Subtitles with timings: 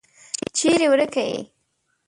[0.57, 1.39] چیري ورکه یې؟